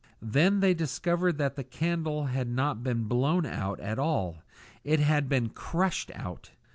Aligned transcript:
Then 0.19 0.61
they 0.61 0.73
discovered 0.73 1.37
that 1.37 1.55
the 1.55 1.63
candle 1.63 2.25
had 2.25 2.47
not 2.47 2.81
been 2.81 3.03
blown 3.03 3.45
out 3.45 3.79
at 3.79 3.99
all; 3.99 4.41
it 4.83 4.99
had 4.99 5.29
been 5.29 5.49
crushed 5.49 6.09
out. 6.15 6.49